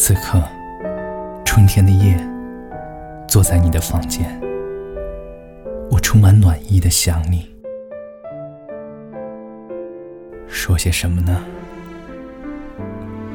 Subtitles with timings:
[0.00, 0.40] 此刻，
[1.44, 2.16] 春天的夜，
[3.26, 4.40] 坐在你的房间，
[5.90, 7.50] 我充满暖意的想你。
[10.46, 11.42] 说些什么呢？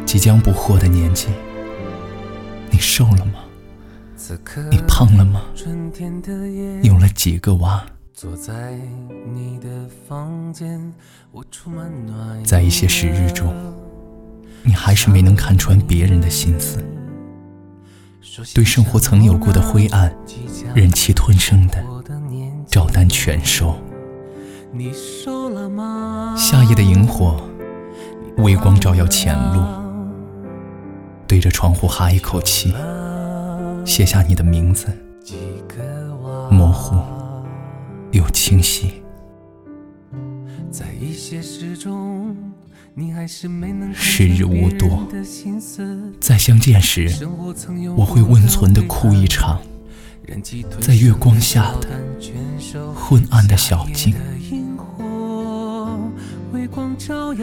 [0.05, 1.27] 即将不惑的年纪，
[2.71, 3.43] 你瘦了吗？
[4.71, 5.41] 你胖了吗？
[6.81, 7.85] 有了几个娃？
[12.45, 13.53] 在一些时日中，
[14.65, 16.83] 你还是没能看穿别人的心思，
[18.55, 20.15] 对生活曾有过的灰暗，
[20.73, 21.83] 忍气吞声的
[22.67, 23.75] 照单全收。
[26.37, 27.43] 夏夜的萤火，
[28.37, 29.61] 微光照耀前路，
[31.27, 32.73] 对着窗户哈一口气，
[33.85, 34.87] 写下你的名字，
[36.49, 36.95] 模糊
[38.11, 39.03] 又清晰。
[43.95, 45.07] 时日无多，
[46.19, 47.09] 再相见时，
[47.95, 49.59] 我会温存的哭一场，
[50.79, 51.89] 在月光下的
[52.93, 54.13] 昏暗的小径。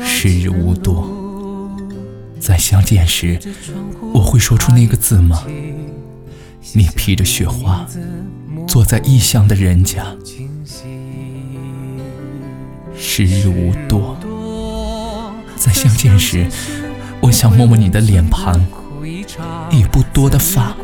[0.04, 1.68] 时日无多，
[2.38, 3.40] 再相见时，
[4.14, 5.44] 我会说出那个字吗？
[6.74, 7.84] 你披着雪花，
[8.68, 10.14] 坐在异乡的人家。
[12.96, 14.16] 时日无多，
[15.60, 16.46] 在相见时，
[17.20, 18.58] 我想摸摸你的脸庞，
[19.70, 20.74] 已不多的发，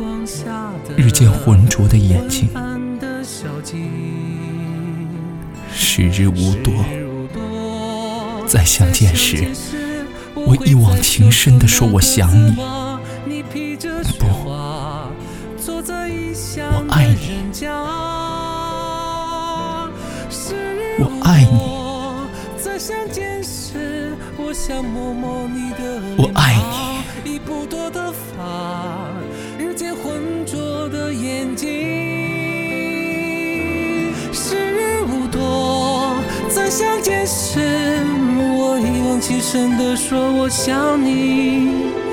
[0.94, 2.50] 日渐浑浊的眼睛。
[5.72, 6.74] 时日无多，
[8.46, 9.48] 在相见时，
[10.34, 12.54] 我一往情深的说我想你。
[14.18, 15.10] 不，我
[16.90, 17.40] 爱你，
[20.98, 21.85] 我爱你。
[24.58, 26.56] 想摸摸你的我爱
[27.24, 27.34] 你。
[27.34, 29.12] 已不多的发，
[29.58, 31.68] 日渐浑浊的眼睛。
[34.32, 36.16] 时日无多，
[36.48, 37.60] 再相见时，
[38.58, 42.05] 我一往情深的说我想你。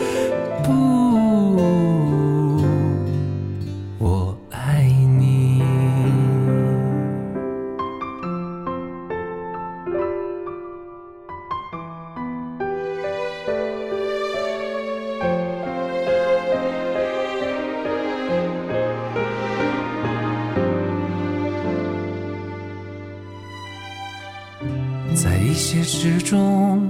[25.53, 26.81] 一些事中，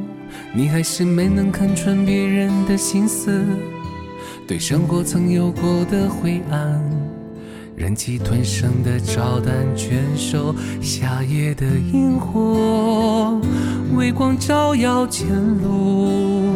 [0.53, 3.45] 你还是没能看穿别人的心思，
[4.47, 6.81] 对生活曾有过的灰暗，
[7.75, 10.55] 忍气吞声的照单全收。
[10.79, 13.37] 夏夜的萤火，
[13.97, 15.27] 微光照耀前
[15.61, 16.55] 路，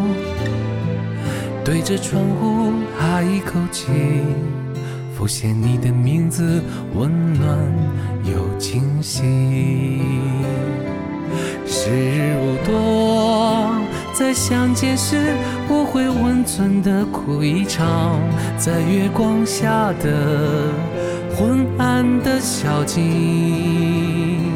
[1.66, 3.88] 对着窗户哈一口气，
[5.14, 6.64] 浮现你的名字，
[6.96, 7.60] 温暖
[8.24, 10.00] 又清晰。
[11.88, 13.72] 时日无多，
[14.14, 15.32] 再相见时，
[15.70, 18.20] 我会温存的哭一场，
[18.58, 20.74] 在月光下的
[21.34, 24.52] 昏暗的小径。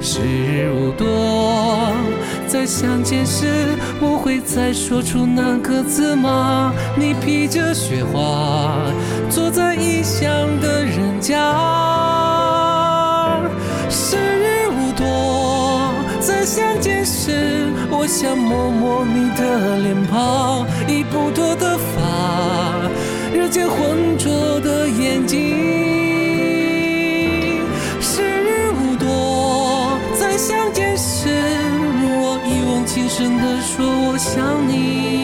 [0.00, 1.92] 时日无多，
[2.48, 3.46] 再相见时，
[4.00, 6.74] 我会再说出那个字吗？
[6.96, 8.80] 你披着雪花，
[9.30, 10.28] 坐在异乡
[10.60, 11.75] 的人家。
[18.06, 22.88] 想摸摸你的脸庞，已不多的发，
[23.34, 25.38] 日渐浑浊的眼睛。
[28.00, 31.28] 时日无多，再相见时，
[32.08, 35.15] 我一往情深的说我想你。